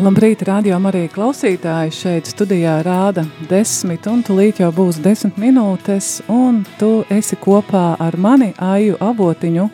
[0.00, 6.62] Labrīt, rādījām arī klausītāji šeit studijā rāda desmit, un tūlīt jau būs desmit minūtes, un
[6.80, 9.66] tu esi kopā ar mani, Aju Avotiņu,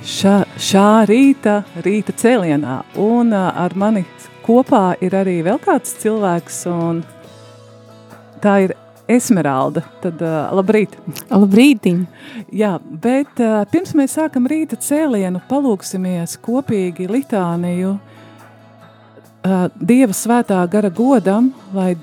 [0.00, 4.06] šā, šā rīta, rīta cēlienā, un ar mani
[4.46, 7.04] kopā ir arī vēl kāds cilvēks, un
[8.40, 8.76] tā ir
[9.12, 10.96] Esmeralda, tad uh, labrīt.
[11.28, 12.00] Labrītiņ.
[12.56, 18.10] Jā, bet uh, pirms mēs sākam rīta cēlienu, palūksimies kopīgi litāniju, uh,
[19.44, 21.98] Dieva svētā gara godam, lai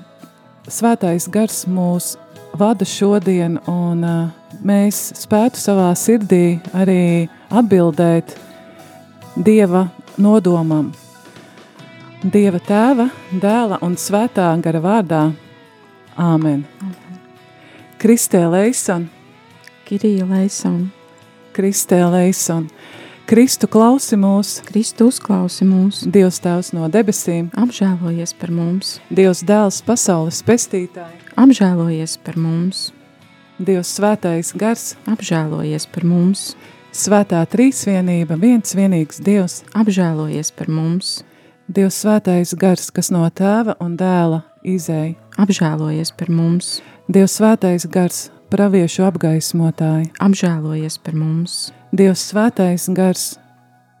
[0.70, 2.12] svētais gars mūs
[2.54, 4.28] vada šodien un uh,
[4.62, 8.36] mēs spētu savā sirdī arī atbildēt
[9.34, 9.88] Dieva
[10.22, 10.92] nodomam.
[12.22, 15.24] Dieva tēva, dēla un svētā gara vārdā.
[16.14, 16.62] Āmen.
[17.98, 19.08] Kristē Leison,
[19.88, 20.92] Kirija Leison.
[21.56, 22.68] Kristē Leison,
[23.32, 26.02] Kristu klausi mūs, Kristu uzklausi mūs.
[26.04, 28.98] Dievs tēvs no debesīm, Apžēlojies par mums.
[29.08, 32.82] Dievs dēls pasaules pestītāji, Apžēlojies par mums.
[33.56, 36.44] Dievs svētais gars, Apžēlojies par mums.
[36.92, 41.24] svētā trīsvienība, viens vienīgs Dievs, Apžēlojies par mums.
[41.72, 46.82] Dievs svētais gars, kas no tēva un dēla izēja, Apžēlojies par mums.
[47.08, 51.72] Dievs svētais gars, praviešu apgaismotāji, Apžēlojies par mums.
[51.92, 53.22] Dievs svētais gars,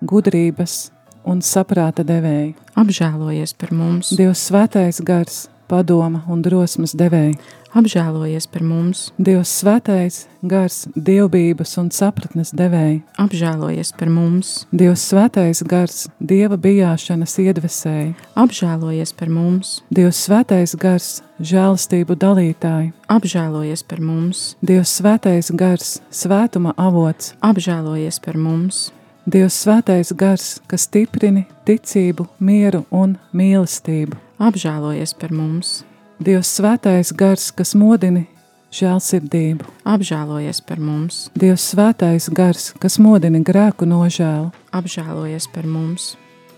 [0.00, 0.86] gudrības
[1.28, 4.14] un saprāta devēja, Apžēlojies par mums.
[4.16, 7.36] Dievs svētais gars, padoma un drosmas devēja,
[7.72, 9.06] Apžēlojies par mums.
[9.16, 14.50] Dievs svētais gars, dievbības un sapratnes devēja, Apžēlojies par mums.
[14.76, 19.78] Dievs svētais gars, dieva bijāšanas iedvesēja, Apžēlojies par mums.
[19.88, 24.42] Dievs svētais gars, žēlastību dalītāji, Apžēlojies par mums.
[24.60, 28.90] Dievs svētais gars, svētuma avots, Apžēlojies par mums.
[29.24, 34.20] Dievs svētais gars, kas stiprini ticību, mieru un mīlestību.
[34.42, 35.80] Apžēlojies par mums.
[36.22, 38.28] Dievs svētais gars, kas modini
[38.70, 39.66] žēlsirdību.
[39.90, 41.24] Apžēlojies par mums.
[41.34, 44.52] Dievs svētais gars, kas modina grēku nožēlu.
[44.70, 46.12] Apžēlojies par mums.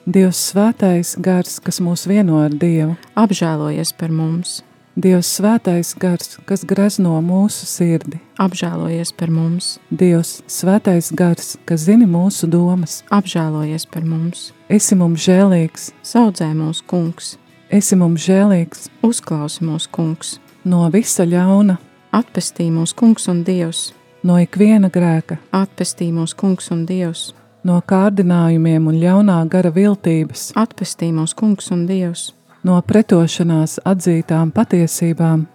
[0.04, 2.98] Dievs svētais gars, kas mūs vieno ar Dievu.
[3.16, 4.58] Apžēlojies par mums.
[5.00, 8.20] Dievs svētais gars, kas grezno mūsu sirdi.
[8.44, 9.78] Apžēlojies par mums.
[9.88, 13.00] Dievs svētais gars, kas zini mūsu domas.
[13.08, 14.50] Apžēlojies par mums.
[14.68, 17.32] Esi mums žēlīgs, Saudzē mūsu kungs.
[17.74, 20.36] Esi mums žēlīgs Uzklausi mūsu kungs.
[20.64, 21.76] no visa ļauna,
[22.14, 23.92] Atpestī mūsu kungs un dievs.
[24.22, 27.32] no ikviena grēka, Atpestī mūsu kungs un dievs.
[27.64, 32.32] no kārdinājumiem un ļaunā gara viltības, Atpestī mūsu kungs un dievs.
[32.64, 35.46] no pretošanās atzītām patiesībām,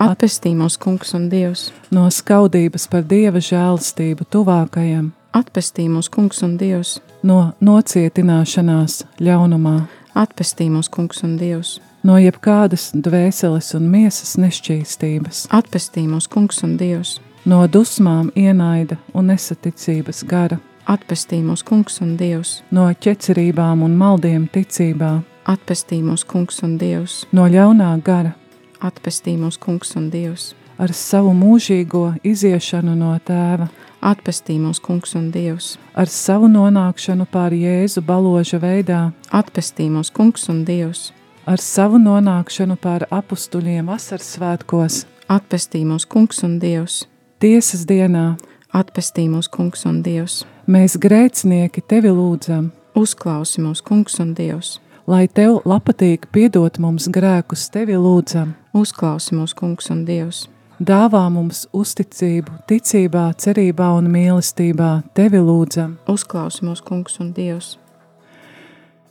[0.00, 1.72] Atpestī mūsu kungs un dievs.
[1.90, 7.00] no skaudības par dieva žēlastību tuvākajam, Atpestī mūsu kungs un dievs.
[7.22, 11.80] no nocietināšanās ļaunumā, Atpestī mūsu kungs un dievs.
[12.02, 17.20] no jebkādas dvēseles un miesas nešķīstības, Atpestī mūsu kungs un dievs.
[17.46, 22.62] no dusmām, ienaida un nesaticības gara, Atpestī mūsu kungs un dievs.
[22.70, 27.26] no ķecerībām un maldiem ticībā, Atpestī mūsu kungs un dievs.
[27.32, 28.32] no ļaunā gara,
[28.80, 30.54] Atpestī mūsu kungs un dievs.
[30.78, 33.68] ar savu mūžīgo iziešanu no tēva,
[34.00, 35.76] Atpestī mūsu kungs un dievs.
[35.94, 41.12] ar savu nonākšanu pār Jēzu baloža veidā, Atpestī mūsu kungs un dievs.
[41.46, 47.06] ar savu nonākšanu pār apustuļiem vasaras svētkos, Atpestī mūsu kungs un dievs.
[47.40, 48.38] tiesas dienā,
[48.72, 50.44] Atpestī mūsu kungs un dievs.
[50.66, 54.80] mēs grēcinieki tevi lūdzam, Uzklausi mūsu kungs un dievs.
[55.06, 60.48] lai tev lapatīgi piedot mums grēkus tevi lūdzam, Uzklausi mūsu kungs un dievs.
[60.80, 65.98] Dāvā mums uzticību, ticībā, cerībā un mīlestībā tevi lūdzam.
[66.08, 67.76] Uzklausi mūsu kungs un dievs.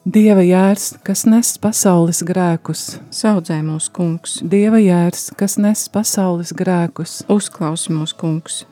[0.09, 4.39] Dieva jērs, kas nes pasaules grēkus, Saudzē mūsu kungs.
[4.41, 8.63] Dieva jērs, kas nes pasaules grēkus, Uzklausi mūsu kungs.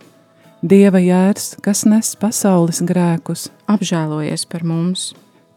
[0.66, 5.12] Dieva jērs, kas nes pasaules grēkus, Apžēlojies par mums.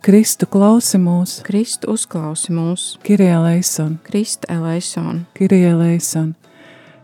[0.04, 6.34] Kristu klausi mūs, Kristu uzklausi mūs, Kirie Leison, Krista eleison, Kirie Leison.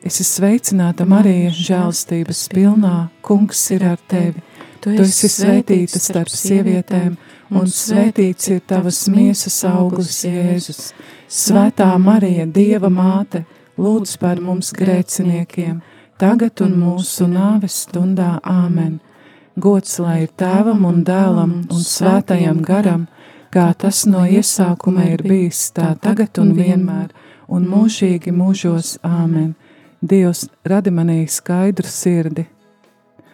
[0.00, 4.40] Es esmu sveicināta Marija, žēlstības pilnā, kungs ir ar tevi.
[4.80, 7.18] Tu esi svētīta starp sievietēm,
[7.52, 10.94] un svētīts ir tavas miesas auglis, Jēzus.
[11.28, 13.44] Svētā Marija, Dieva māte,
[13.76, 15.82] lūdz par mums grēciniekiem,
[16.16, 18.38] tagad un mūsu nāves stundā.
[18.40, 19.02] Āmen!
[19.60, 23.04] Gods lai ir tēvam un dēlam un svētajam garam,
[23.52, 27.10] kā tas no iesākuma ir bijis, tā tagad un vienmēr,
[27.52, 28.96] un mūžīgi mūžos.
[29.04, 29.58] Āmen!
[30.00, 32.46] Dievs radi manī skaidru sirdi.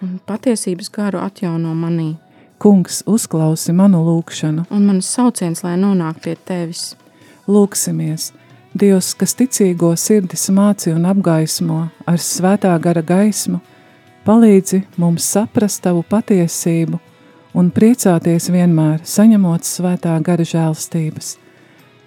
[0.03, 2.17] un patiesības garu atjauno manī,
[2.59, 4.65] Kungs uzklausi manu lūgšanu.
[4.71, 6.97] un manas sauciens, lai nonāk pie tevis.
[7.49, 8.33] Lūksimies!
[8.79, 13.61] Dievs, kas ticīgo sirdis māci un apgaismo ar svētā gara gaismu,
[14.27, 16.99] palīdzi mums saprast tavu patiesību
[17.55, 21.37] un priecāties vienmēr, saņemot svētā gara žēlstības.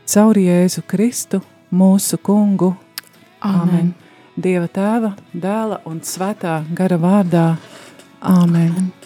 [0.06, 1.42] Caur Jēzu Kristu,
[1.72, 2.76] mūsu kungu,
[3.42, 3.94] Āmen!
[4.40, 7.44] Dieva tēva, dēla un svētā gara vārdā.
[8.24, 8.99] Āmen!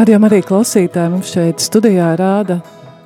[0.00, 2.54] Radījumā arī klausītāji mums šeit studijā rāda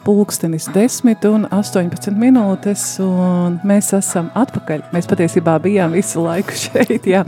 [0.04, 4.84] pulkstenis 10 un 18 minūtes, un mēs esam atpakaļ.
[4.94, 7.24] Mēs patiesībā bijām visu laiku šeit, jā.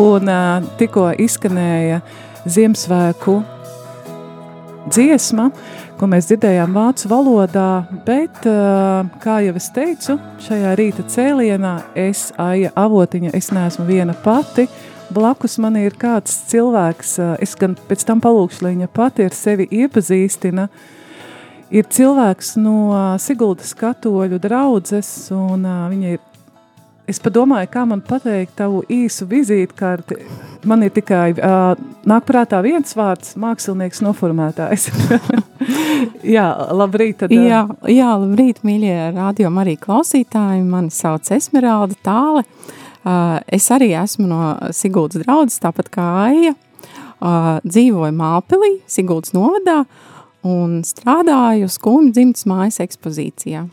[0.00, 0.30] Un
[0.80, 1.98] tikko izskanēja
[2.48, 3.34] Ziemassvētku
[4.88, 5.50] dziesma,
[6.00, 7.68] ko mēs dzirdējām vācu valodā,
[8.06, 8.40] bet,
[9.20, 11.74] kā jau es teicu, šajā rīta cēlienā
[12.08, 14.64] es, Aija Avotiņa, es neesmu viena pati,
[15.14, 19.36] blakus man ir kāds cilvēks, uh, es gan pēc tam palūkšu, lai viņa pati ar
[19.36, 20.68] sevi iepazīstina,
[21.70, 26.26] ir cilvēks no uh, Siguldas katoļu draudzes, un uh, viņa ir
[27.10, 30.20] Es padomāju, kā man pateikt tavu īsu vizītkarti.
[30.70, 31.72] Man ir tikai uh,
[32.06, 34.86] nāk prātā viens vārds- mākslinieks noformētājs.
[36.36, 37.24] jā, labrīt.
[37.24, 40.62] Tad, jā, jā, labrīt, mīļie radio arī klausītāji.
[40.62, 42.44] Mani sauc Esmeralda Tāle.
[43.04, 44.40] Es arī esmu no
[44.76, 46.54] Siguldas draudzes, tāpat kā Aija.
[47.64, 49.84] Dzīvoju Māpilī, Siguldas novadā
[50.46, 53.66] un strādāju skumju dzimtas mājas ekspozīcijā.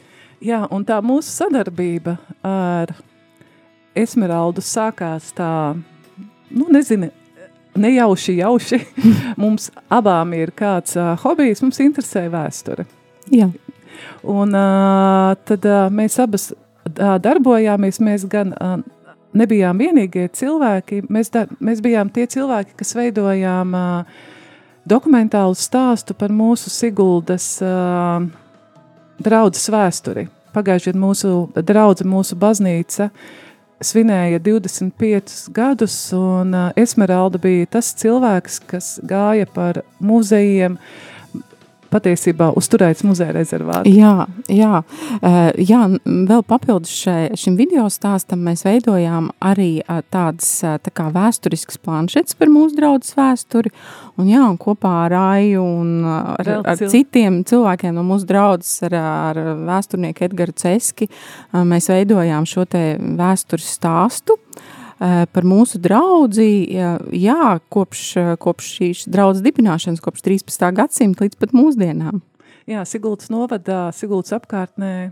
[0.44, 2.92] Jā, un tā mūsu sadarbība ar
[3.98, 5.50] Esmeraldu sākās tā,
[6.54, 7.10] nu nezinu,
[7.78, 8.82] nejauši, jauši.
[9.42, 12.86] mums abām ir kāds uh, hobijs, mums interesē vēsture.
[13.34, 13.50] Jā.
[14.28, 18.78] Un uh, tad uh, mēs abas uh, darbojāmies, mēs gan uh,
[19.38, 24.22] nebijām vienīgie cilvēki, mēs, dar, mēs bijām tie cilvēki, kas veidojām uh,
[24.88, 28.24] dokumentālu stāstu par mūsu Siguldas uh,
[29.20, 30.28] draudzes vēsturi.
[30.56, 31.34] Pagājušajā gadā mūsu
[31.68, 33.28] draudze, mūsu baznīca uh,
[33.84, 40.78] svinēja 25 gadus, un uh, Esmeralda bija tas cilvēks, kas gāja par muzejiem,
[41.92, 43.90] patiesībā uzturēts muzeja rezervāts.
[43.92, 50.50] Jā, jā, uh, jā, vēl papildus šai, šim video stāstam mēs veidojām arī uh, tādas
[50.84, 53.74] tā kā vēsturiskas planšetes par mūsu draudzes vēsturi,
[54.20, 58.98] un jā, un kopā ar Aiju un ar, ar citiem cilvēkiem no mūsu draudzes, ar,
[58.98, 61.10] ar vēsturnieku Edgaru Ceski,
[61.54, 64.38] mēs veidojām šo te vēstures stāstu,
[65.00, 66.48] par mūsu draugu.
[67.14, 68.04] Jā, kopš,
[68.42, 70.68] kopš šīs draudzes dibināšanas, kopš 13.
[70.78, 72.22] gadsimta līdz pat mūsdienām.
[72.68, 75.12] Jā, Sigultas novadā, Sigultas apkārtnē.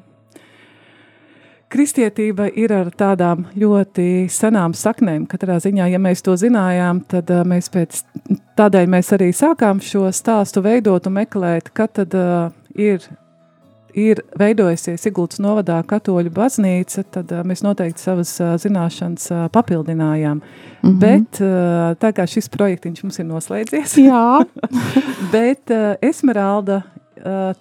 [1.71, 5.25] Kristietība ir ar tādām ļoti senām saknēm.
[5.27, 8.03] Katrā ziņā, ja mēs to zinājām, tad mēs pēc
[8.59, 13.03] tādēļ mēs arī sākām šo stāstu veidot un meklēt, kad tad uh, ir
[13.95, 20.41] ir veidojusies Sigultas novadā katoļu baznīca, tad uh, mēs noteikti savas uh, zināšanas uh, papildinājām.
[20.41, 20.99] Mm -hmm.
[20.99, 24.45] Bet uh, tā kā šis projektiņš mums ir noslēdzies, Jā.
[25.35, 26.83] bet uh, Esmeralda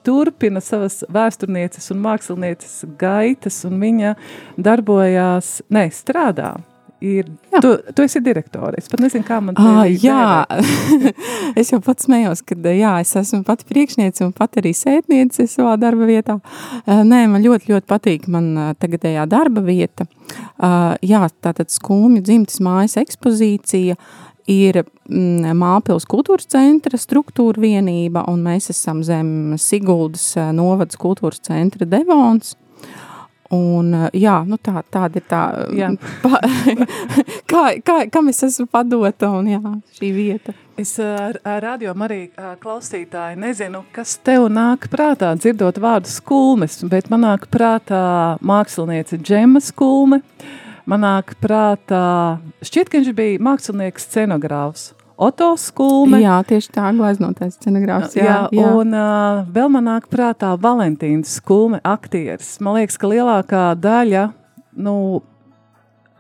[0.03, 4.15] turpina savas vēsturnieces un mākslinieces gaitas, un viņa
[4.59, 6.57] darbojās, ne, strādā
[7.03, 7.29] ir.
[7.53, 7.61] Jā.
[7.63, 8.79] Tu, tu esi direktore.
[8.81, 10.45] Es pat nezinu, kā man ah, jā,
[11.61, 15.77] es jau pats smējos, ka jā, es esmu pati priekšniece un pat arī sētniece savā
[15.81, 16.39] darba vietā.
[16.87, 20.09] Nē, man ļoti, ļoti patīk man tagadējā darba vieta.
[21.05, 23.99] Jā, tātad skumju dzimtas mājas ekspozīcija
[24.51, 31.89] ir mm, Māpils kultūras centra struktūra vienība, un mēs esam zem Siguldas novadas kultūras centra
[31.89, 32.55] Devons.
[33.53, 35.43] Un, eh, jā, nu tā, tāda ir tā,
[35.77, 35.91] jā.
[36.23, 36.41] pa,
[37.51, 39.61] kā, kā, kam es esmu padota un jā,
[39.99, 40.55] šī vieta.
[40.81, 46.09] Es eh, ar, ar radio arī eh, klausītāji nezinu, kas tev nāk prātā, dzirdot vārdu
[46.11, 48.03] skulmes, bet man nāk prātā
[48.41, 50.23] māksliniece Džema skulme,
[50.89, 54.95] man nāk prātā, šķiet, ka viņš bija mākslinieks scenogrāfs.
[55.15, 56.19] Oto skulme.
[56.25, 58.17] Jā, tieši tā, gleznotais scenogrāfs.
[58.19, 58.71] Jā, jā, jā.
[58.75, 62.57] un uh, vēl man nāk prātā Valentīns skulme aktieris.
[62.65, 64.25] Man liekas, ka lielākā daļa,
[64.83, 64.97] nu,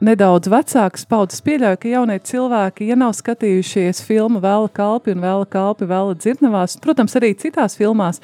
[0.02, 5.48] nedaudz vecākas paudzes pieļauju, ka jaunie cilvēki, ja nav skatījušies filmu Vēla kalpi un Vēla
[5.50, 8.22] kalpi Vēla dzirnavās, protams, arī citās filmās,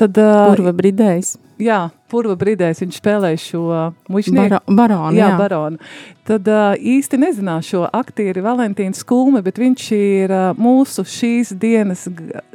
[0.00, 0.18] tad...
[0.18, 1.36] Purva bridējs.
[1.62, 3.64] Jā, Purva bridējs, viņš spēlēja šo
[4.10, 4.58] mušnieku.
[4.58, 5.38] Bara, baronu, jā, jā.
[5.38, 5.90] baronu.
[6.26, 6.48] Tad
[6.94, 12.08] īsti nezinās šo aktieri Valentīnu Skulmi, bet viņš ir mūsu šīs dienas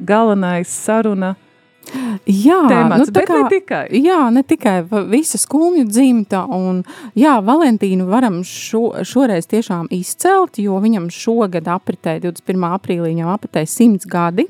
[0.03, 1.35] galvenais saruna
[2.29, 3.81] Jā, Temats, nu, tā kā, ne tikai.
[4.03, 4.75] Jā, ne tikai
[5.09, 6.83] visa skumju dzimta, un
[7.17, 12.67] jā, Valentīnu varam šo, šoreiz tiešām izcelt, jo viņam šogad apritē 21.
[12.77, 14.45] aprīlī viņam apritē 100 gadi,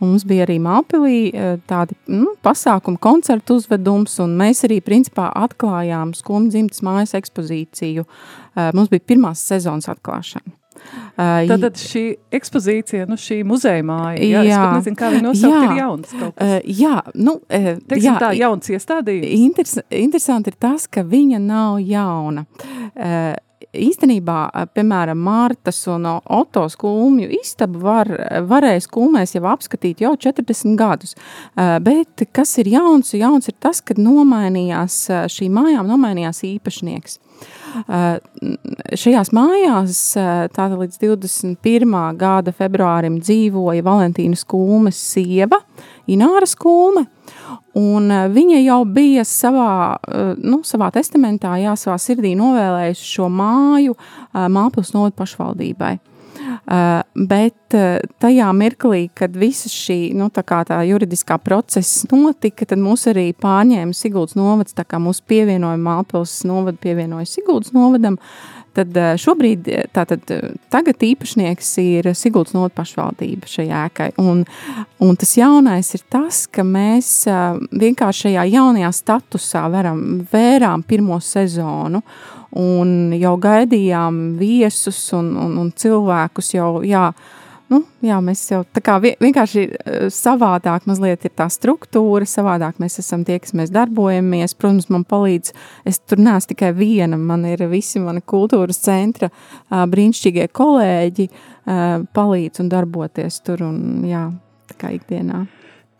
[0.00, 5.28] un mums bija arī Māpilī e, tādi nu, pasākumi, koncertu uzvedums, un mēs arī principā
[5.42, 8.06] atklājām skumju dzimtas mājas ekspozīciju.
[8.06, 10.59] E, mums bija pirmās sezonas atklāšana.
[10.90, 12.04] Uh, Tātad šī
[12.40, 14.62] ekspozīcija, nu šī muzeja māja, jā, jā.
[14.62, 15.66] es nezinu, kā viņa nosaukt, jā.
[15.66, 16.54] ir jauns kaut kas.
[16.56, 19.30] Uh, jā, nu, uh, Teiksim jā, tā, jauns iestādījums.
[19.36, 22.46] Interes, interesanti ir tas, ka viņa nav jauna.
[22.94, 23.36] Uh,
[23.76, 24.38] īstenībā,
[24.74, 28.10] piemēram, Mārtas un Oto skulmju istabu var,
[28.48, 31.14] varēja skulmēs jau apskatīt jau 40 gadus.
[31.84, 33.14] Bet kas ir jauns?
[33.14, 37.20] Jauns ir tas, ka nomainījās šī mājām, nomainījās īpašnieks.
[39.00, 40.02] Šajās mājās
[40.54, 41.96] tāda līdz 21.
[42.18, 45.60] gada februārim dzīvoja Valentīnas Kulmes sieva,
[46.10, 47.06] Ināra Kulme,
[47.78, 49.98] un viņa jau bija savā,
[50.42, 53.94] nu, savā testamentā, jā, savā sirdī novēlējusi šo māju
[54.34, 55.98] Māpils novada pašvaldībai.
[56.70, 62.78] Uh, bet uh, tajā mirklī, kad visa šī nu, tā, tā juridiskā procesa notika, tad
[62.78, 68.20] mūs arī pārņēma Siguldas novads, tā kā mūsu pievienoja Mālpils novadu, pievienoja Siguldas novadam,
[68.76, 70.22] Tad šobrīd, tātad
[70.70, 74.44] tagad īpašnieks ir Siguldas notu pašvaldība šai ēkai, un,
[75.02, 82.04] un tas jaunais ir tas, ka mēs vienkārši šajā jaunajā statusā varam, vērām pirmo sezonu,
[82.62, 87.08] un jau gaidījām viesus un, un, un cilvēkus jau, jā,
[87.70, 93.00] nu, jā, mēs jau tā kā vienkārši eh, savādāk mazliet ir tā struktūra, savādāk mēs
[93.02, 94.56] esam tie, kas mēs darbojamies.
[94.58, 95.54] Protams, man palīdz,
[95.88, 99.30] es tur neesmu tikai viena, man ir visi mani kultūras centra
[99.70, 101.28] brīnišķīgie kolēģi
[102.16, 104.26] palīdz un darboties tur un jā,
[104.70, 105.44] tā kā ikdienā.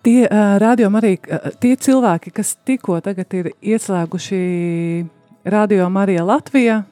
[0.07, 1.15] Tie rādījumi arī
[1.61, 4.45] tie cilvēki, kas tikko tagad ir ieslēguši
[5.53, 6.83] Radio Marija Latvija,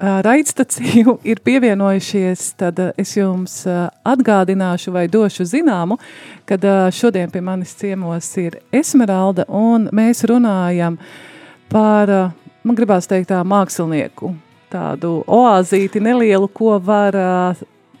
[0.00, 3.62] raidstaciju ir pievienojušies, tad es jums
[4.04, 5.98] atgādināšu vai došu zināmu,
[6.48, 10.98] kad šodien pie manis ciemos ir Esmeralda un mēs runājam
[11.72, 12.12] par,
[12.64, 14.34] man gribās teikt tā, mākslinieku,
[14.72, 17.16] tādu oāzīti nelielu, ko var,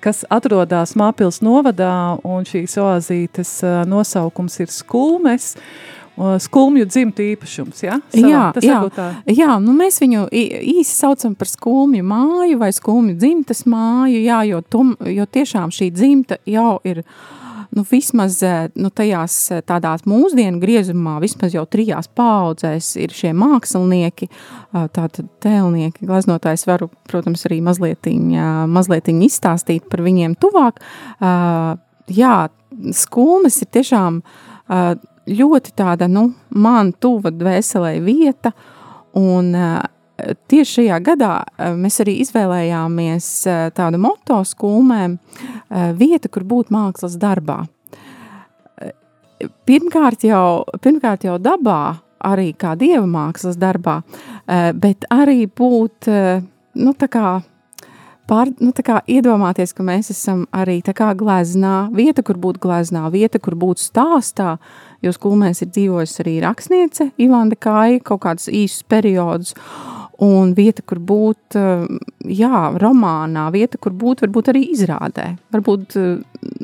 [0.04, 5.54] kas atrodas Māpils novadā un šīs oāzītes nosaukums ir Skulmes,
[6.16, 7.98] skulmju dzimtu īpašums, ja?
[8.12, 9.06] Savā, jā, jā, tā.
[9.28, 14.62] jā, nu mēs viņu īsi saucam par skulmju māju vai skulmju dzimtas māju, jā, jo,
[14.64, 17.02] tom, jo tiešām šī dzimta jau ir,
[17.76, 18.38] nu vismaz
[18.80, 19.36] nu, tajās
[19.68, 24.30] tādās mūsdienu griezumā, vismaz jau trijās paudzēs ir šie mākslinieki,
[24.72, 28.30] tātad tēlnieki, glaznotājs varu, protams, arī mazlietiņ,
[28.72, 30.80] mazlietiņ izstāstīt par viņiem tuvāk.
[32.16, 32.38] Jā,
[32.96, 34.22] skulmes ir tiešām
[35.26, 38.52] ļoti tāda, nu, man tuva dvēselē vieta,
[39.16, 39.52] un
[40.48, 41.32] tieši šajā gadā
[41.76, 43.30] mēs arī izvēlējāmies
[43.76, 45.18] tādu moto skulmēm
[45.98, 47.64] vieta, kur būt mākslas darbā.
[49.68, 54.00] Pirmkārt jau, pirmkārt jau dabā, arī kā dieva mākslas darbā,
[54.80, 56.08] bet arī būt,
[56.80, 57.36] nu, tā kā
[58.28, 58.72] pār, nu,
[59.10, 60.80] iedomāties, ka mēs esam arī
[61.18, 64.56] gleznā, vieta, kur būt gleznā, vieta, kur būt stāstā,
[65.04, 69.54] jo skolmēs ir dzīvojusi arī rakstniece Ivanda Kāja kaut kādus īsus periodus,
[70.22, 71.58] un vieta, kur būt,
[72.32, 75.34] jā, romānā, vieta, kur būt, varbūt arī izrādē.
[75.52, 75.96] Varbūt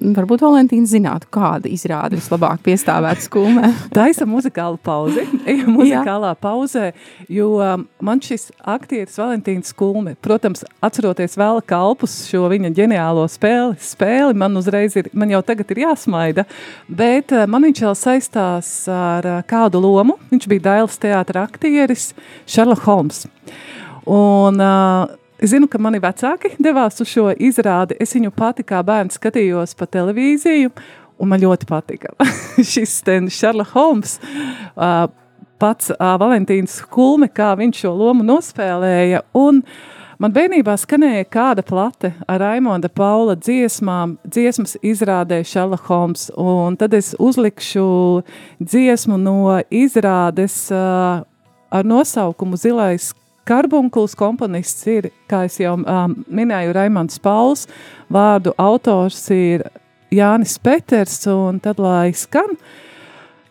[0.03, 3.71] varbūt Valentīna zinātu, kāda izrāda vislabāk piestāvēt skumē.
[3.97, 5.25] Taisa muzikāla pauze,
[5.77, 6.91] muzikālā pauzē,
[7.33, 13.79] jo um, man šis aktieris Valentīns Skulme, protams, atceroties vēl kalpus šo viņa ģeniālo spēli,
[13.83, 16.47] spēli, man uzreiz ir, man jau tagad ir jāsmaida,
[16.89, 22.13] bet uh, man viņš vēl saistās ar kādu lomu, viņš bija Dailas teātra aktieris
[22.47, 23.27] Sherlock Holmes.
[24.07, 27.97] Un uh, Es zinu, ka mani vecāki devās uz šo izrādi.
[27.99, 30.71] Es viņu pati kā bērns skatījos pa televīziju,
[31.19, 32.13] un man ļoti patika
[32.73, 33.01] šis
[33.35, 34.21] Sherlock Holmes.
[34.77, 35.09] Uh,
[35.59, 39.25] pats uh, Valentīns Kulme, kā viņš šo lomu nospēlēja.
[39.35, 39.65] Un
[40.23, 46.29] man bērnībā skanēja kāda plate ar Raimonda Paula dziesmām, dziesmas izrādē Sherlock Holmes.
[46.39, 47.89] Un tad es uzlikšu
[48.63, 51.27] dziesmu no izrādes uh,
[51.73, 53.11] ar nosaukumu Zilais
[53.49, 57.67] Karbunkuls komponists ir, kā jau um, minēju, Raimonds Pauls,
[58.13, 59.65] vārdu autors ir
[60.13, 62.55] Jānis Peters, un tad lai skan,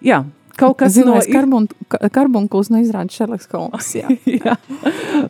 [0.03, 0.21] jā,
[0.59, 1.35] kaut kas Zinājis no...
[1.35, 1.67] Karbun,
[2.13, 4.07] karbunkuls no izrāda Šerlaks Holmes, jā.
[4.45, 4.55] jā,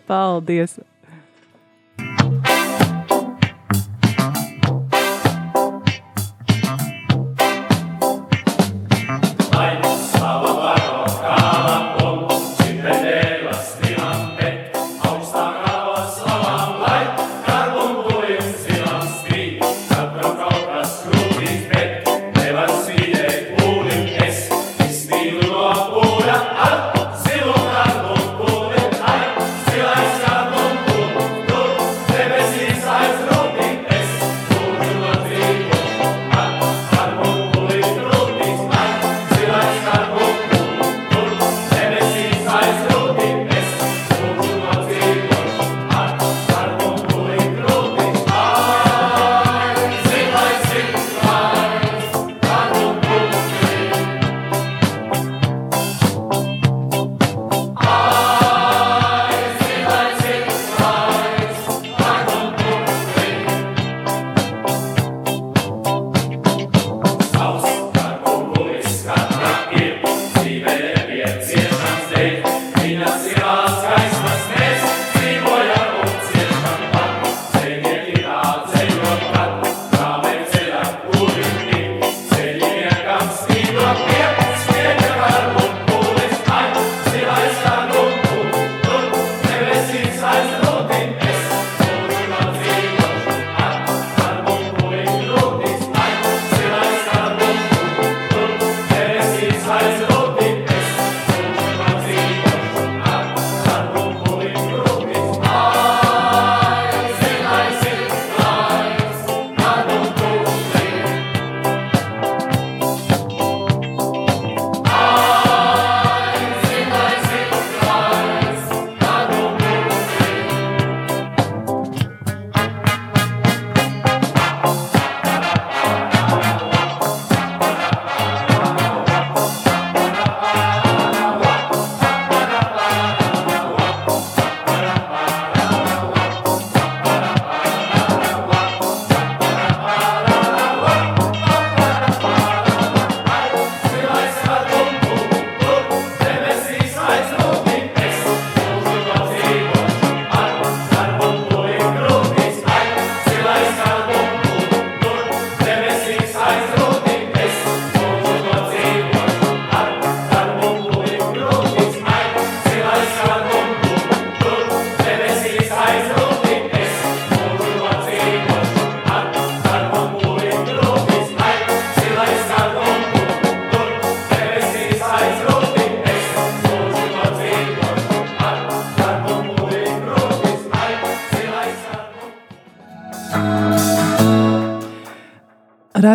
[0.10, 0.78] paldies.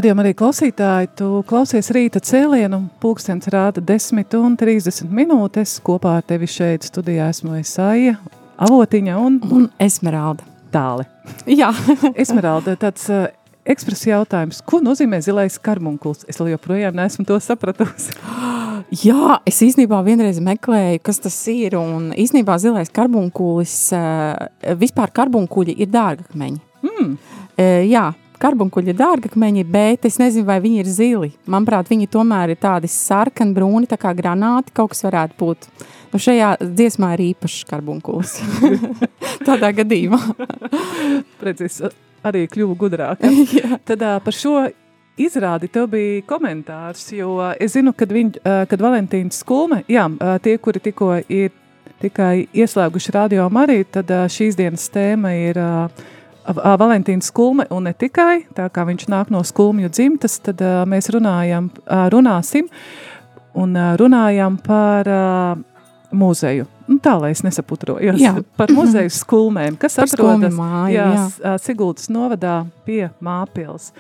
[0.06, 5.72] Radījumā arī klausītāji, tu klausies rīta cēlienu, pulkstens rāda 10 un 30 minūtes.
[5.82, 8.12] Kopā ar tevi šeit studijā esmu Esaija,
[8.62, 10.46] Avotiņa un, un Esmeralda.
[10.70, 11.08] Tāli.
[11.58, 11.72] Jā.
[12.14, 13.24] Esmeralda, tāds uh,
[13.66, 14.60] ekspresa jautājums.
[14.62, 16.22] Ko nozīmē zilais karmunkuls?
[16.30, 18.14] Es joprojām neesmu to sapratusi.
[19.08, 25.74] Jā, es īstenībā vienreiz meklēju, kas tas ir, un īstenībā zilais karbunkulis, uh, vispār karbunkuļi
[25.82, 26.62] ir dārgakmeņi.
[26.86, 27.16] Mm.
[27.56, 31.30] Jā, karbonkuļi ir dārgakmeņi, bet es nezinu, vai viņi ir zili.
[31.50, 35.68] Manuprāt, viņi tomēr ir tādi sarkani, brūni, tā kā granāti kaut kas varētu būt.
[36.12, 38.38] Nu, šajā dziesmā ir īpašs karbonkulis.
[39.46, 40.20] Tādā gadījumā.
[41.40, 41.82] Precis,
[42.26, 43.22] arī kļuvu gudrāk.
[43.88, 44.64] Tad par šo
[45.20, 48.34] izrādi tev bija komentārs, jo es zinu, kad, viņ,
[48.70, 50.08] kad Valentīns Skulme, jā,
[50.44, 51.54] tie, kuri tikko ir
[52.02, 56.04] tikai ieslēguši radio Mariju, tad šīs dienas tēma ir uh,
[56.54, 61.10] Valentīns Skulme un ne tikai, tā kā viņš nāk no skulmju dzimtas, tad uh, mēs
[61.14, 62.68] runājam, uh, runāsim
[63.56, 65.64] un uh, runājam par uh,
[66.14, 66.68] muzeju.
[66.86, 68.20] Nu, tā, lai es nesaputrojos.
[68.22, 68.36] Jā.
[68.58, 71.08] Par muzeju skulmēm, kas par atrodas māju, jā,
[71.42, 71.56] jā.
[71.62, 73.90] Sigultas novadā pie Māpils.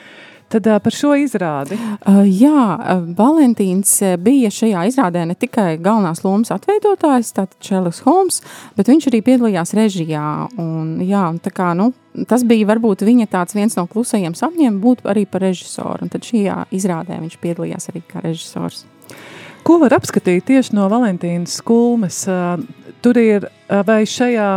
[0.48, 1.74] Tad par šo izrādi.
[2.06, 8.38] Uh, jā, Valentīns bija šajā izrādē ne tikai galvenās lomas atveidotājs, tātad Čelis Holmes,
[8.78, 10.26] bet viņš arī piedalījās režijā.
[10.62, 11.90] Un, jā, tā kā, nu,
[12.30, 16.06] tas bija varbūt viņa tāds viens no klusajiem sapņiem būt arī par režisoru.
[16.06, 18.84] Un tad šajā izrādē viņš piedalījās arī kā režisors.
[19.66, 22.22] Ko var apskatīt tieši no Valentīnas skulmes?
[23.02, 24.50] Tur ir vai šajā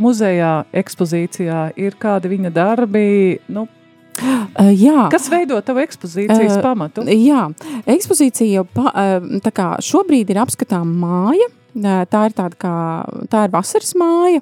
[0.00, 3.64] muzejā ekspozīcijā ir kādi viņa darbi, nu,
[4.20, 5.06] Uh, jā.
[5.12, 7.06] Kas veido tavu ekspozīcijas uh, pamatu?
[7.08, 7.48] Jā,
[7.90, 12.72] ekspozīcija pa, uh, kā šobrīd ir apskatām māja, Tā ir tāda kā,
[13.30, 14.40] tā ir vasaras māja,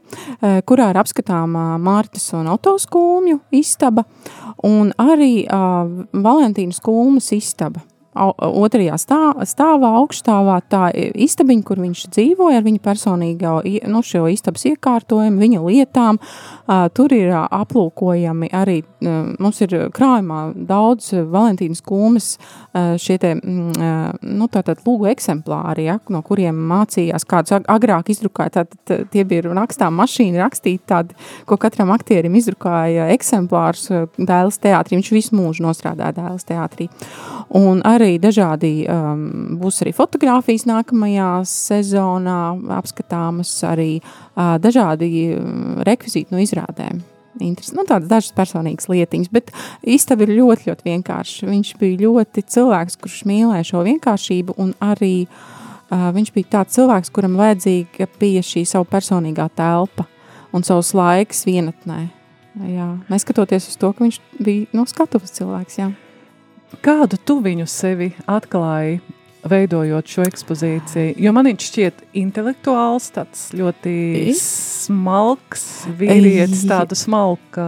[0.64, 4.06] kurā ir apskatāma Mārtas un Oto skulmju istaba
[4.64, 7.84] un arī uh, Valentīnas skulmas istaba
[8.18, 13.54] otrajā stā, stāvā, augšstāvā, tā istabiņa, kur viņš dzīvoja ar viņa personīgo
[13.88, 16.20] nu, šo istabas iekārtojumu, viņa lietām.
[16.94, 18.80] Tur ir aplūkojami arī,
[19.38, 22.30] mums ir krājumā daudz Valentīnas kūmes
[23.00, 29.24] šie te, nu, tātad lūgu eksemplāri, ja, no kuriem mācījās kādus agrāk izdrukāja, tātad tie
[29.28, 31.16] bija rakstām mašīna rakstīt tādi,
[31.48, 36.88] ko katram aktierim izdrukāja eksemplārus dēles teātrī, viņš visu mūžu nostrādāja dēles teātrī.
[37.58, 42.40] Un arī arī dažādi, um, būs arī fotografijas nākamajā sezonā
[42.78, 45.36] apskatāmas, arī uh, dažādi
[45.86, 47.04] rekvizīti no izrādēm.
[47.38, 49.52] Interes, nu, tādas dažas personīgas lietiņas, bet
[49.86, 51.46] istaba ir ļoti, ļoti vienkārša.
[51.46, 57.12] Viņš bija ļoti cilvēks, kurš mīlēja šo vienkāršību, un arī uh, viņš bija tāds cilvēks,
[57.14, 60.08] kuram vajadzīga bija šī savu personīgā telpa
[60.56, 62.08] un savs laiks vienatnē.
[62.58, 65.78] Jā, neskatoties uz to, ka viņš bija no skatuves cilvēks.
[65.78, 65.92] Jā.
[66.84, 68.98] Kādu tu viņu sevi atklāji,
[69.48, 71.14] veidojot šo ekspozīciju?
[71.22, 73.94] Jo man viņš šķiet intelektuāls, tāds ļoti
[74.36, 75.64] smalks
[75.98, 77.64] vīrietis, tādu smalku,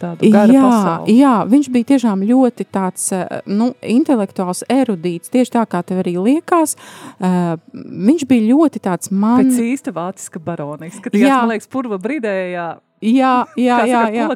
[0.00, 1.18] tādu garu jā, pasauli.
[1.18, 3.10] Jā, viņš bija tiešām ļoti tāds,
[3.50, 6.76] nu, intelektuāls, erudīts, tieši tā kā tev arī liekas.
[7.18, 9.42] Uh, viņš bija ļoti tāds man...
[9.42, 14.28] Pēc īsta vāciska baronijas, kad jā, man liekas, purva bridējā Jā, jā, jā, jā.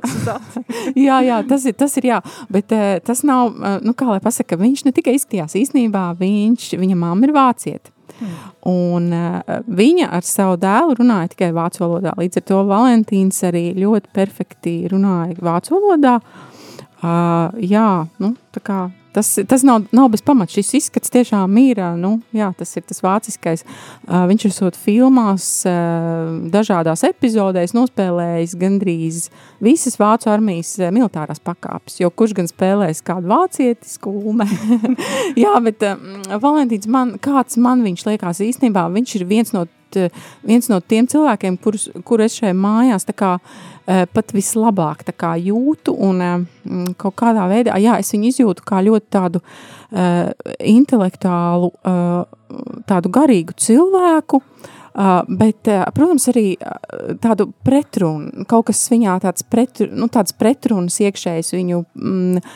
[1.07, 2.19] jā, jā tas, ir, tas ir jā,
[2.53, 6.75] bet uh, tas nav, uh, nu kā lai pasaka, viņš ne tikai izskatījās īstenībā, viņš,
[6.77, 7.95] viņa mamma ir vācieta.
[8.19, 8.37] Hmm.
[8.69, 12.13] Un uh, viņa ar savu dēlu runāja tikai vācu valodā.
[12.19, 16.19] Līdz ar to Valentīns arī ļoti perfekti runāja vācu valodā.
[16.99, 18.81] Uh, jā, nu, tā kā
[19.13, 20.53] tas, tas nav, nav bez pamata.
[20.53, 23.65] Šis izskats tiešām ir, nu, jā, tas ir tas vāciskais.
[24.09, 25.49] Viņš ir sot filmās,
[26.55, 29.23] dažādās epizodēs nospēlējis gandrīz
[29.65, 34.47] visas vācu armijas militārās pakāpes, jo kurš gan spēlēs kādu vācieti skūme.
[35.45, 35.85] jā, bet
[36.29, 39.67] Valentīns man, kāds man viņš liekas īstenībā, viņš ir viens no,
[40.47, 43.39] viens no tiem cilvēkiem, kurus, kur es šeit mājās kā
[43.89, 45.05] pat vislabāk
[45.41, 45.95] jūtu.
[45.97, 46.47] Un,
[47.01, 53.57] kaut kādā veidā, jā, es viņu izjūtu kā ļoti tādu uh, intelektuālu, uh, tādu garīgu
[53.59, 54.43] cilvēku.
[54.99, 60.35] Uh, bet, uh, protams, arī uh, tādu pretrunu, kaut kas viņā tāds, pretru, nu, tāds
[60.35, 62.49] pretrunas iekšējs viņu mm,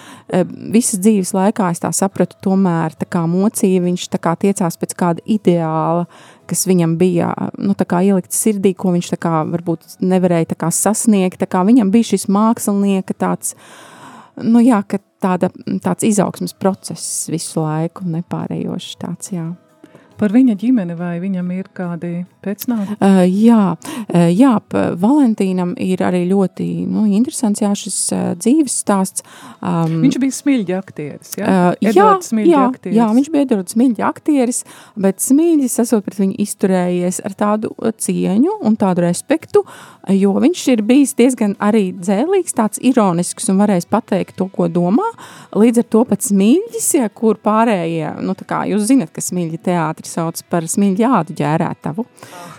[0.75, 4.97] visas dzīves laikā, es tā sapratu, tomēr tā kā mocīja, viņš tā kā tiecās pēc
[4.99, 6.09] kāda ideāla,
[6.51, 7.31] kas viņam bija
[7.63, 11.47] nu, ielikts sirdī, ko viņš kā, varbūt nevarēja kā, sasniegt.
[11.47, 13.55] Kā viņam bija šis mākslinieka tāds,
[14.41, 14.81] nu, jā,
[15.23, 15.51] tāda,
[15.85, 19.33] tāds izaugsmas process visu laiku, nepārējošs tāds.
[19.35, 19.51] Jā.
[20.23, 22.13] Par viņa ģimeni, vai viņam ir kādi
[22.45, 22.97] pēcnāvi?
[23.03, 24.53] Uh, jā, uh, jā,
[25.03, 29.25] Valentīnam ir arī ļoti nu, interesants jā, šis uh, dzīves stāsts.
[29.59, 31.47] Um, viņš bija smilģi aktieris, jā?
[31.47, 32.99] Uh, jā, jā, aktieris.
[32.99, 34.63] jā, viņš bija Edvards smilģi aktieris,
[35.07, 37.73] bet smilģis esot pret viņu izturējies ar tādu
[38.07, 39.65] cieņu un tādu respektu,
[40.15, 45.09] jo viņš ir bijis diezgan arī dzēlīgs, tāds ironisks un varējis pateikt to, ko domā.
[45.59, 49.63] Līdz ar to pat smilģis, ja, kur pārējie, nu tā kā jūs zinat, ka smilģi
[49.67, 52.05] teātri sauc par smilģi ādu ģērētavu.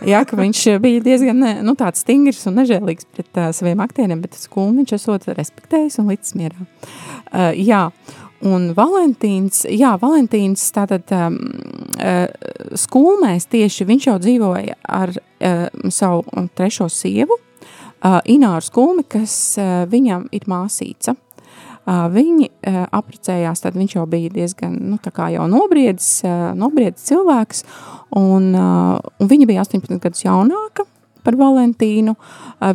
[0.10, 4.38] Jā, ka viņš bija diezgan nu, tāds stingrs un nežēlīgs pret uh, saviem aktieriem, bet
[4.40, 6.68] skulni viņš esot respektējis un līdz smierā.
[7.34, 7.86] Uh, jā,
[8.44, 11.40] un Valentīns, jā, Valentīns tātad um,
[11.98, 12.28] uh,
[12.80, 19.84] skulmēs tieši viņš jau dzīvoja ar uh, savu trešo sievu, uh, Ināru skulmi, kas uh,
[19.90, 21.16] viņam ir māsīca.
[21.84, 27.64] Uh, viņi uh, apprecējās, tad viņš jau bija diezgan, nu, jau nobriedzis, uh, nobriedzis cilvēks,
[28.16, 30.86] un, un viņa bija 18 gadus jaunāka
[31.26, 32.14] par Valentīnu.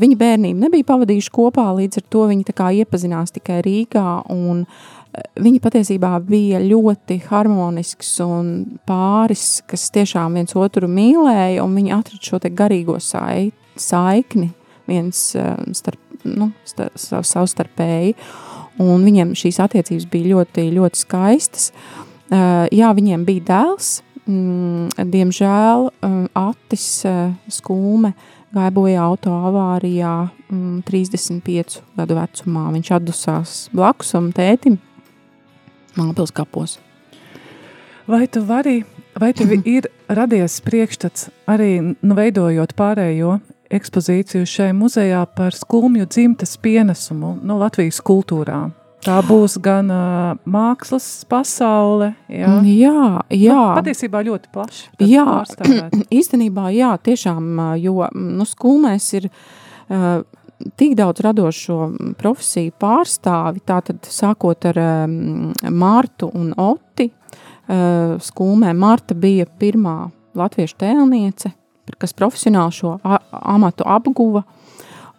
[0.03, 2.45] Viņa bērnību nebija pavadījuši kopā, līdz ar to viņi
[2.83, 4.05] iepazinās tikai Rīgā,
[5.41, 8.51] viņi patiesībā bija ļoti harmonisks un
[8.89, 14.51] pāris, kas tiešām viens otru mīlēja, un viņi atrada šo garīgo sai, saikni
[14.89, 18.17] viens starp, nu, starp, savstarpēji.
[18.19, 18.48] Sav
[18.83, 21.71] un viņiem šīs attiecības bija ļoti, ļoti skaistas.
[22.29, 23.93] Uh, jā, viņiem bija dēls,
[24.29, 28.13] mm, diemžēl um, Atis uh, skūme
[28.55, 30.13] gāja bojā auto avārijā
[30.49, 32.69] mm, 35 gadu vecumā.
[32.75, 34.79] Viņš atdusās blakus un tētim
[35.99, 36.79] Māpils kapos.
[38.09, 38.83] Vai tu vari,
[39.19, 43.39] vai tev ir radies priekšstats arī nu, veidojot pārējo
[43.75, 48.69] ekspozīciju šai muzejā par skumju dzimtas pienesumu no Latvijas kultūrā.
[49.05, 52.11] Tā būs gan uh, mākslas pasaule.
[52.27, 53.03] Jā, jā.
[53.31, 53.59] jā.
[53.61, 54.89] Nu, patiesībā ļoti plaši.
[55.07, 55.45] Jā,
[56.19, 57.47] īstenībā, jā, tiešām,
[57.79, 60.25] jo nu, skumēs ir uh,
[60.81, 69.15] tik daudz radošo profesiju pārstāvi, tātad sākot ar um, Mārtu un Oti, uh, skumē Marta
[69.15, 70.01] bija pirmā
[70.39, 71.55] latviešu tēlniece,
[71.99, 72.97] kas profesionāli šo
[73.31, 74.45] amatu apguva.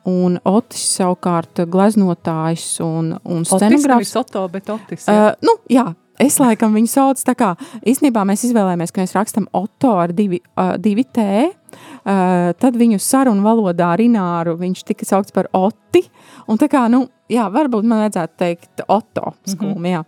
[0.10, 3.84] Un Otis savukārt gleznotājs un, un scenogrāfs.
[3.84, 5.10] Otis nevis Oto, bet Otis.
[5.10, 5.34] Jā.
[5.34, 7.53] Uh, nu, jā, Es laikam viņu saucu tā kā,
[7.88, 11.23] īstenībā mēs izvēlējāmies, ka mēs rakstam Oto ar divi, uh, divi T,
[12.03, 16.03] tad viņu sarunu valodā ar Ināru viņš tika saukts par Oti,
[16.47, 19.91] un tā kā, nu, jā, varbūt man vajadzētu teikt Oto skūmi, mm -hmm.
[19.93, 20.03] jā.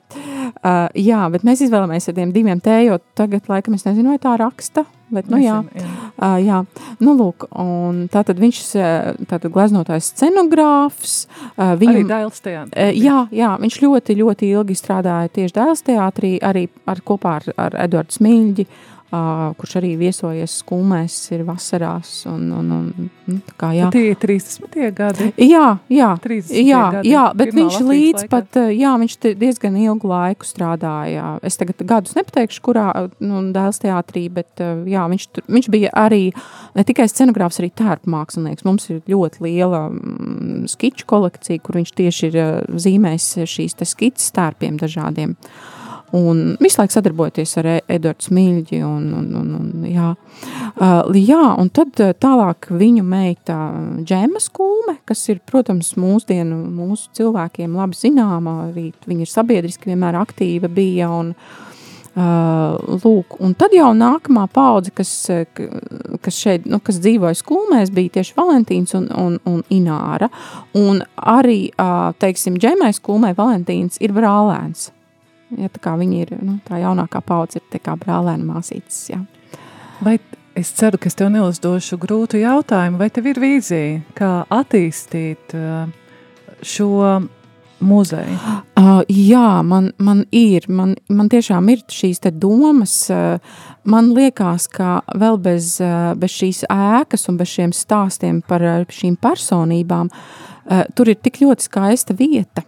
[0.51, 4.17] Uh, jā, bet mēs izvēlamies ar tiem diviem T, jo tagad, laikam, es nezinu, vai
[4.17, 5.63] tā raksta, bet, nu, jā.
[5.75, 5.85] jā.
[6.17, 6.65] Uh, jā,
[6.99, 8.61] nu, lūk, un tātad viņš,
[9.29, 11.27] tātad gleznotājs scenogrāfs.
[11.57, 12.89] Uh, viņam, arī Dailes teātrī.
[12.89, 17.53] Uh, jā, jā, viņš ļoti, ļoti ilgi strādāja tieši Dailes teātrī, arī ar, kopā ar,
[17.57, 22.11] ar Eduardu Smilģi, uh, kurš arī viesojies skumēs, ir vasarās.
[22.31, 23.89] Un, un, un, nu, kā, jā.
[23.91, 25.27] Tie ir 30 gadi.
[25.35, 26.11] Jā, jā,
[26.55, 28.29] jā, gadi, jā bet viņš Latvijas līdz laikā.
[28.31, 31.33] pat, jā, viņš diezgan ilgu laiku strādāja.
[31.43, 32.87] Es tagad gadus nepateikšu, kurā
[33.19, 36.23] nu, dēls teātrī, bet jā, viņš, viņš bija arī
[36.77, 38.67] ne tikai scenogrāfs, arī tērpu mākslinieks.
[38.67, 42.41] Mums ir ļoti liela mm, skiču kolekcija, kur viņš tieši ir
[42.79, 45.35] zīmējis šīs te skices tērpiem dažādiem.
[45.35, 45.80] Uh,
[46.17, 48.81] Un visu laiku sadarbojoties ar Edvardu Smilģi.
[48.83, 50.11] Un, un, un, un, jā.
[50.75, 53.57] Uh, jā, un tad uh, tālāk viņu meita
[54.03, 60.19] Džema Skūme, kas ir, protams, mūsdienu mūsu cilvēkiem labi zināma, arī viņa ir sabiedriski vienmēr
[60.21, 61.11] aktīva bija.
[61.21, 61.35] Un,
[62.11, 65.13] Uh, lūk, un tad jau nākamā paudze, kas,
[66.19, 70.27] kas šeit nu, kas dzīvoja skumēs, bija tieši Valentīns un, un, un Ināra.
[70.75, 74.89] Un arī, uh, teiksim, Džemai skumē Valentīns ir brālēns.
[75.59, 79.19] Ja, tā viņi ir, nu, tā jaunākā paudze ir kā brālēna māsītes, jā.
[80.01, 80.15] Vai
[80.57, 85.91] es ceru, ka es tev neuzdošu grūtu jautājumu, vai tev ir vīzija, kā attīstīt uh,
[86.63, 86.89] šo
[87.81, 88.37] muzeju?
[88.79, 93.37] Uh, jā, man, man ir, man, man tiešām ir šīs domas, uh,
[93.83, 99.19] man liekas, ka vēl bez, uh, bez šīs ēkas un bez šiem stāstiem par šīm
[99.21, 100.11] personībām,
[100.95, 102.61] tur ir tik ļoti skaista vieta,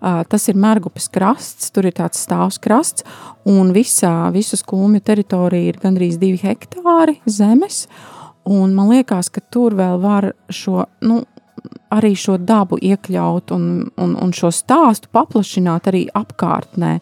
[0.00, 3.02] Tas ir Mērgupes krasts, tur ir tāds stāvs krasts,
[3.48, 7.86] un visā, visas kūmju teritorija ir gandrīz divi hektāri zemes,
[8.46, 11.24] un man liekas, ka tur vēl var šo, nu,
[11.94, 13.66] arī šo dabu iekļaut un,
[13.98, 16.98] un, un šo stāstu paplašināt arī apkārtnē.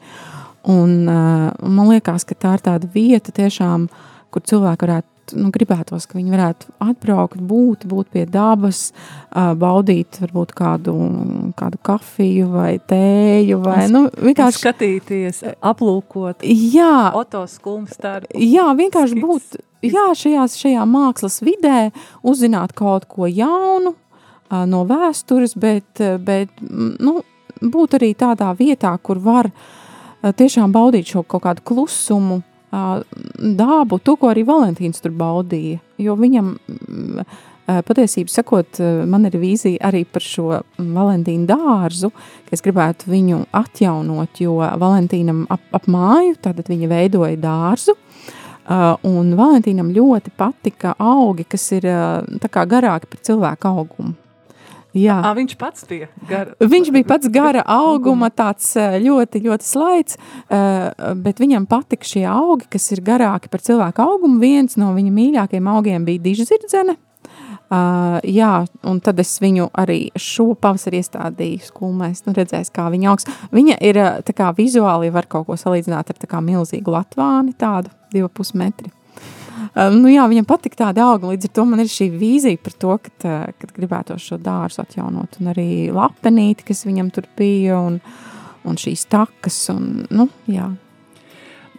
[0.73, 3.87] Un, man liekas, ka tā ir tāda vieta tiešām,
[4.35, 8.93] kur cilvēki varētu nu, gribētos, ka viņi varētu atbraukt, būt, būt pie dabas,
[9.33, 10.95] baudīt varbūt kādu,
[11.59, 16.47] kādu kafiju vai tēju vai nu, vienkārši skatīties, aplūkot.
[16.47, 18.31] Jā, otoskulmu starp.
[18.33, 19.27] Jā, vienkārši skits.
[19.27, 21.91] būt jā, šajās, šajā mākslas vidē,
[22.27, 23.97] uzzināt kaut ko jaunu
[24.51, 27.19] no vēstures, bet, bet nu,
[27.61, 29.51] būt arī tādā vietā, kur var
[30.23, 35.79] tiešām baudīt šo kaut kādu klusumu, dabu, to, ko arī Valentīns tur baudīja.
[36.03, 36.57] Jo viņam,
[37.67, 42.11] patiesībā sakot, man ir vīzija arī par šo Valentīnu dārzu,
[42.47, 47.97] ka es gribētu viņu atjaunot, jo Valentīnam ap, ap māju, tātad viņa veidoja dārzu,
[49.07, 54.15] un Valentīnam ļoti patika augi, kas ir garāki par cilvēku augumu.
[54.97, 55.17] Jā.
[55.21, 56.55] À, viņš pats bija gara.
[56.61, 62.89] Viņš bija pats gara auguma, tāds ļoti, ļoti slaids, bet viņam patika šie augi, kas
[62.97, 64.41] ir garāki par cilvēku augumu.
[64.41, 66.97] Viens no viņa mīļākajiem augiem bija dižzirdzene.
[67.67, 73.09] Uh, jā, un tad es viņu arī šo pavasari iestādīju skulmēs, nu redzēs, kā viņa
[73.11, 73.27] augs.
[73.51, 77.91] Viņa ir tā kā vizuāli var kaut ko salīdzināt ar tā kā milzīgu latvāni, tādu
[78.15, 78.93] divu pus metri.
[78.93, 78.96] Um,
[79.95, 81.33] nu, jā, viņam patīk tāda auga.
[81.33, 85.39] Līdz ar to man ir šī vīzija par to, ka, kad gribētu šo dārzu atjaunot.
[85.41, 88.01] Un arī lapenīti, kas viņam tur bija, un,
[88.67, 89.61] un šīs takas.
[89.75, 90.71] Un, nu, jā.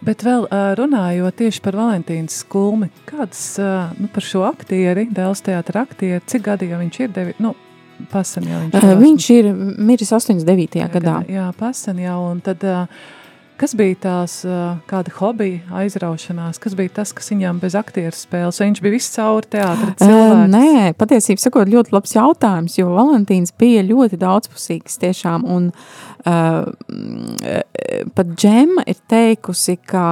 [0.04, 0.46] Bet vēl
[0.78, 3.56] runājot tieši par Valentīnas skulmi, kādas
[3.98, 7.54] nu, par šo aktieri, Dēls teātra aktieri, cik gadi jau viņš ir devi, nu,
[8.12, 8.98] pasen jau viņš ir?
[9.02, 9.50] Viņš ir
[9.88, 10.84] miris 89.
[10.94, 11.16] gadā.
[11.30, 12.62] Jā, pasen jau, un tad
[13.58, 14.34] Kas bija tās
[14.86, 19.14] kāda hobija, aizraušanās, kas bija tas, kas viņam bez aktieru spēles, vai viņš bija viss
[19.16, 20.36] cauri teātra cilvēks?
[20.36, 26.70] Uh, nē, patiesībā sakot, ļoti labs jautājums, jo Valentīns bija ļoti daudzpusīgs tiešām, un uh,
[28.14, 30.06] pat Džema ir teikusi, ka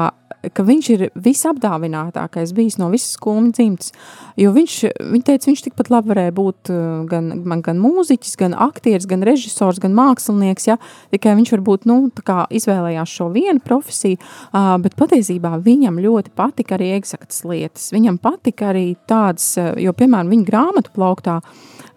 [0.55, 3.93] ka viņš ir visapdāvinātākais bijis no visas skumju dzimtas,
[4.39, 7.31] jo viņš, viņa teica, viņš tikpat labi varēja būt uh, gan,
[7.65, 10.79] gan mūziķis, gan aktieris, gan režisors, gan mākslinieks, ja,
[11.15, 16.35] tikai viņš varbūt, nu, tā kā izvēlējās šo vienu profesiju, uh, bet patiesībā viņam ļoti
[16.37, 21.41] patika arī eksaktas lietas, viņam patika arī tādas, uh, jo, piemēram, viņa grāmatu plauktā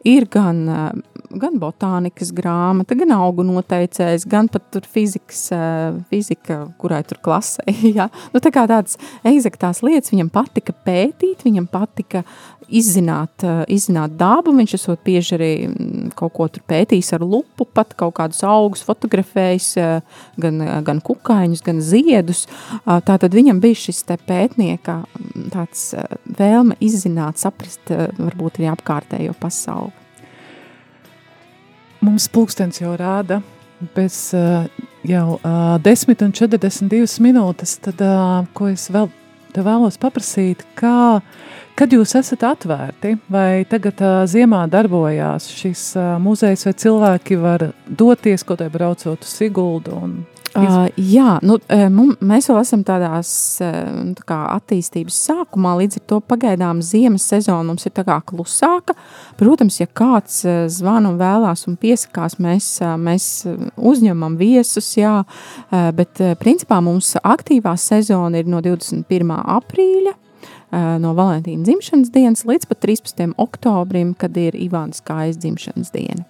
[0.07, 0.65] ir gan
[1.37, 7.65] gan botānikas grāmata, gan augu noteicējs, gan pat tur fizikas, eh, fizika, kurai tur klasē.
[7.97, 8.09] ja?
[8.33, 12.23] nu, tā kā tādas egzaktās lietas viņam patika pētīt, viņam patika
[12.65, 14.55] izzināt, eh, izzināt dabu.
[14.57, 18.83] Viņš esot bieži arī mm, kaut ko tur pētījis ar lupu, pat kaut kādus augus
[18.87, 22.45] fotografējis, eh, gan, gan kukaiņus, gan ziedus.
[22.85, 25.91] Tātad viņam bija šis te pētnieka mm, tāds
[26.39, 30.08] vēlme izzināt, saprast varbūt arī apkārtējo pasauli.
[31.99, 33.41] Mums pulkstens jau rāda.
[33.95, 34.67] Bez uh,
[35.07, 39.07] jau uh, 10 un 42 minūtes, tad uh, ko es vēl
[39.55, 41.21] te vēlos paprasīt, kā,
[41.79, 47.69] kad jūs esat atvērti, vai tagad uh, ziemā darbojās šis uh, muzejs, vai cilvēki var
[47.87, 50.19] doties, ko te braucot uz Siguldu un
[50.57, 51.59] Uh, jā, nu,
[51.93, 53.29] mum, mēs vēl esam tādās
[53.61, 58.95] nu, tā attīstības sākumā, līdz ar to pagaidām ziemas sezona mums ir klusāka.
[59.37, 60.39] Protams, ja kāds
[60.73, 63.27] zvana un vēlās un piesakās, mēs, mēs
[63.77, 65.21] uzņemam viesus, jā,
[65.69, 69.37] bet principā mums aktīvā sezona ir no 21.
[69.45, 70.15] aprīļa
[70.71, 73.31] no Valentīna dzimšanas dienas līdz pat 13.
[73.41, 76.27] oktobrim, kad ir Ivānas kājas dzimšanas diena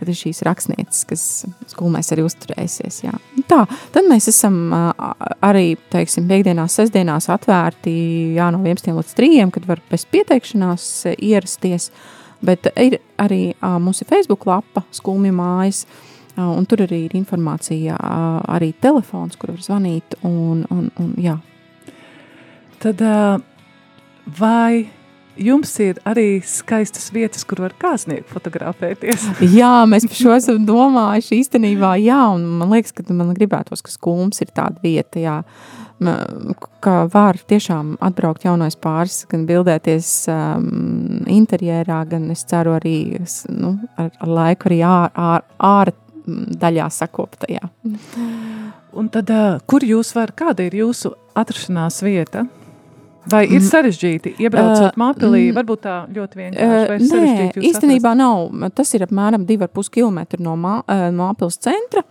[0.00, 1.22] kad ir šīs rakstnieces, kas
[1.68, 3.02] skolmēs arī uzturēsies.
[3.04, 3.12] Jā.
[3.36, 7.92] Nu tā, tad mēs esam arī, teiksim, piekdienās, sestdienās atvērti
[8.38, 10.86] jā, no 11 līdz 3, kad var bez pieteikšanās
[11.18, 11.90] ierasties,
[12.40, 15.84] bet ir arī mūsu Facebook lapa skulmju mājas,
[16.40, 17.98] un tur arī ir informācija,
[18.48, 21.36] arī telefons, kur var zvanīt, un, un, un jā.
[22.80, 23.04] Tad
[24.38, 24.88] vai
[25.40, 29.26] jums ir arī skaistas vietas, kur var kāznieki fotografēties.
[29.60, 33.92] jā, mēs par šo esam domājuši īstenībā, jā, un man liekas, ka man gribētos, ka
[33.92, 35.38] skulms ir tāda vieta, jā,
[36.80, 40.68] ka var tiešām atbraukt jaunais pāris, gan bildēties um,
[41.28, 43.20] interjerā, gan es ceru arī
[43.52, 45.92] nu, ar, ar laiku arī ār, ār, ār
[46.60, 47.68] daļā sakoptajā.
[49.00, 49.30] Un tad,
[49.70, 52.46] kur jūs var, kāda ir jūsu atrašanās vieta?
[53.30, 53.66] Vai ir mm.
[53.68, 55.42] sarežģīti iebraucot uh, māpilī?
[55.48, 57.08] Mm, Varbūt tā ļoti vienkārši.
[57.08, 58.20] Uh, nē, īstenībā atrast?
[58.20, 58.70] nav.
[58.78, 62.04] Tas ir apmēram 2,5 km no mā, uh, māpils centra.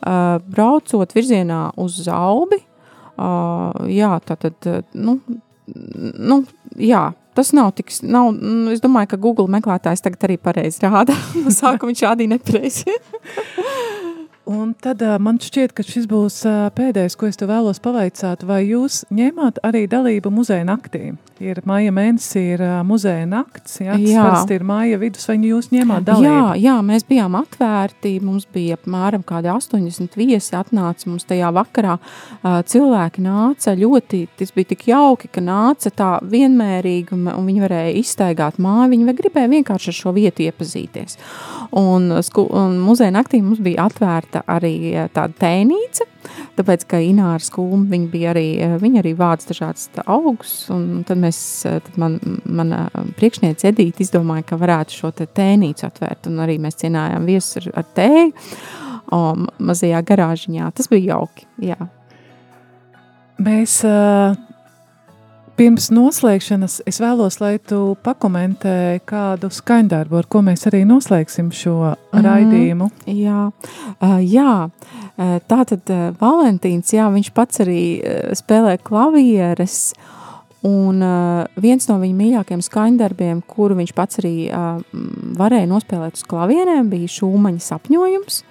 [0.00, 2.60] Uh, braucot virzienā uz Zaubi.
[3.20, 5.18] Uh, jā, tātad, uh, nu,
[5.68, 6.40] nu,
[6.80, 11.16] jā, tas nav tik, nav, nu, es domāju, ka Google meklētājs tagad arī pareizi rāda.
[11.60, 12.96] Sākumā viņš rādīja nepareizi.
[14.50, 18.42] Un tad uh, man šķiet, ka šis būs uh, pēdējais, ko es te vēlos pavaicāt.
[18.48, 21.12] Vai jūs ņēmāt arī dalību muzeja naktī?
[21.40, 24.24] Ir maija mēnesī, ir uh, muzeja nakts, jā, tas Jā.
[24.26, 26.26] parasti ir maija vidus, vai jūs ņēmāt dalību?
[26.26, 28.16] Jā, jā, mēs bijām atvērti.
[28.26, 31.94] Mums bija apmēram kādi 80 viesi atnāca mums tajā vakarā.
[32.42, 37.64] Uh, cilvēki nāca ļoti, tas bija tik jauki, ka nāca tā vienmērīgi un, un viņi
[37.68, 38.90] varēja izstaigāt māju.
[38.96, 41.16] Viņi gribēja vienkārši ar šo vietu iepazīties.
[41.78, 46.06] Un, un muzeja naktī mums bija atvērta arī eh, tāda tēnīca,
[46.58, 51.20] tāpēc, ka Ināra skūma, viņa bija arī, eh, viņa arī vāc dažādas augus, un tad
[51.22, 52.86] mēs, eh, tad man, mana
[53.18, 57.72] priekšniece Edīte izdomāja, ka varētu šo te tēnīcu atvērt, un arī mēs cienājām viesus ar,
[57.82, 58.32] ar tēju,
[59.10, 60.72] ma- mazajā garāžiņā.
[60.74, 61.78] Tas bija jauki, jā.
[63.40, 64.36] Mēs uh,
[65.60, 71.74] pirms noslēgšanas es vēlos, lai tu pakomentē kādu skaņdarbu, ar ko mēs arī noslēgsim šo
[72.14, 72.22] Mhm.
[72.24, 72.88] raidījumu.
[73.06, 73.50] Jā,
[74.00, 74.70] uh, jā.
[75.20, 79.92] Tā tad uh, Valentīns, jā, viņš pats arī uh, spēlē klavieres.
[80.64, 84.80] Un uh, viens no viņa mīļākajiem skaņdarbiem, kuru viņš pats arī uh,
[85.36, 88.42] varēja nospēlēt uz klavierēm, bija šūmaņa sapņojums.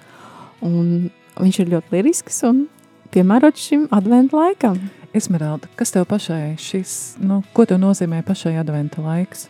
[0.62, 2.64] Un viņš ir ļoti lirisks un
[3.14, 4.78] piemērots šim adventu laikam.
[5.14, 9.48] Esmeralda, kas tev pašai šis, nu, ko tev nozīmē pašai adventa laiks?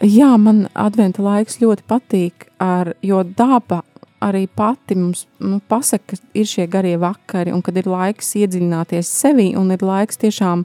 [0.00, 3.82] Jā, man adventa laiks ļoti patīk, ar, jo daba
[4.24, 9.12] arī pati mums nu, pasaka, ka ir šie garie vakari, un kad ir laiks iedziļināties
[9.20, 10.64] sevi, un ir laiks tiešām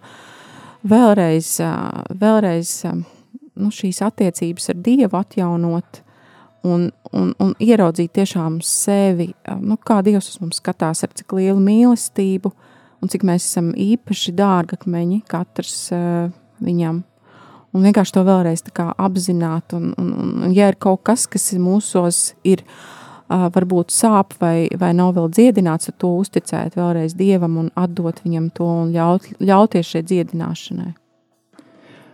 [0.88, 1.58] vēlreiz,
[2.24, 6.02] vēlreiz nu, šīs attiecības ar Dievu atjaunot,
[6.64, 11.60] un, un, un ieraudzīt tiešām sevi, nu, kā Dievs uz mums skatās, ar cik lielu
[11.60, 12.54] mīlestību,
[13.04, 16.32] un cik mēs esam īpaši dārgakmeņi, katrs uh,
[16.64, 17.04] viņam.
[17.74, 20.12] Un vienkārši to vēlreiz apzināt, un, un,
[20.46, 25.32] un, ja ir kaut kas, kas mūsos, ir uh, varbūt sāp vai, vai nav vēl
[25.34, 30.92] dziedināts, tad to uzticēt vēlreiz Dievam un atdot viņam to un ļaut, ļauties šai dziedināšanai.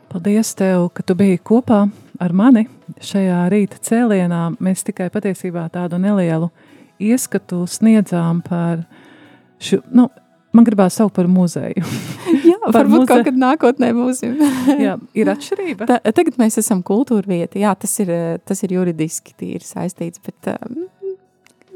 [0.09, 1.83] Paldies tev, ka tu biji kopā
[2.19, 2.65] ar mani
[3.03, 4.55] šajā rīta cēlienā.
[4.63, 6.49] Mēs tikai patiesībā tādu nelielu
[6.99, 8.87] ieskatu sniedzām par
[9.61, 10.07] šo, nu,
[10.53, 11.83] man gribās saukt par muzeju.
[12.49, 14.37] Jā, Par varbūt muze- kaut kad nākotnē būsim.
[14.85, 15.87] Jā, ir atšķirība.
[15.89, 17.59] Ta, tagad mēs esam kultūra vieta.
[17.61, 21.13] Jā, tas ir, eh, tas ir juridiski tīri saistīts, bet uh,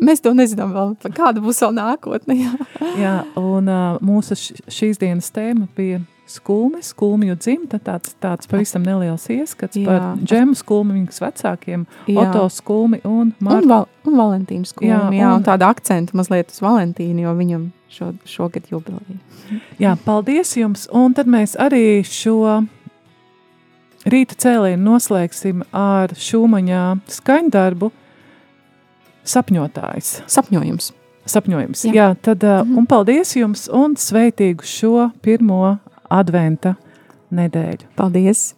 [0.04, 2.36] mēs to nezinām vēl, kāda būs vēl nākotne.
[2.40, 2.54] Jā.
[3.04, 4.36] Jā, un uh, mūsu
[4.68, 6.02] šīs dienas tēma bija
[6.34, 9.86] skulme, skulmju dzimta, tāds, tāds pavisam neliels ieskats Jā.
[9.86, 12.24] par džemu skulmi viņas vecākiem, Jā.
[12.24, 13.68] Oto skulmi un Un, Martu.
[13.70, 15.14] val, un Valentīnas Jā, skolu.
[15.20, 19.20] Jā, un- un tāda akcenta mazliet uz Valentīnu, jo viņam šo, šogad jubileja.
[19.80, 22.66] Jā, paldies jums, un tad mēs arī šo
[24.10, 26.82] rīta cēlienu noslēgsim ar šūmaņā
[27.20, 27.92] skaņdarbu
[29.24, 30.10] sapņotājs.
[30.28, 30.90] Sapņojums.
[31.30, 31.86] Sapņojums.
[31.88, 32.08] Jā, Jā.
[32.22, 32.78] Tad, uh, Mhm.
[32.78, 35.80] un paldies jums un sveitīgu šo pirmo
[36.12, 36.76] adventa
[37.32, 37.88] nedēļu.
[37.96, 38.56] Paldies!